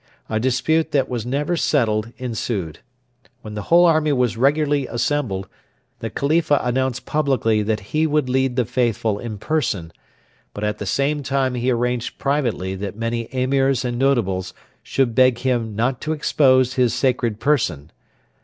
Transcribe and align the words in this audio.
A 0.29 0.39
dispute 0.39 0.89
that 0.93 1.07
was 1.09 1.27
never 1.27 1.55
settled 1.55 2.11
ensued. 2.17 2.79
When 3.43 3.53
the 3.53 3.61
whole 3.69 3.85
army 3.85 4.11
was 4.11 4.35
regularly 4.35 4.87
assembled, 4.87 5.47
the 5.99 6.09
Khalifa 6.09 6.59
announced 6.63 7.05
publicly 7.05 7.61
that 7.61 7.81
he 7.93 8.07
would 8.07 8.27
lead 8.27 8.55
the 8.55 8.65
faithful 8.65 9.19
in 9.19 9.37
person; 9.37 9.91
but 10.55 10.63
at 10.63 10.79
the 10.79 10.87
same 10.87 11.21
time 11.21 11.53
he 11.53 11.69
arranged 11.69 12.17
privately 12.17 12.73
that 12.73 12.95
many 12.95 13.25
Emirs 13.31 13.85
and 13.85 13.99
notables 13.99 14.55
should 14.81 15.13
beg 15.13 15.37
him 15.37 15.75
not 15.75 16.01
to 16.01 16.13
expose 16.13 16.73
his 16.73 16.95
sacred 16.95 17.39
person. 17.39 17.91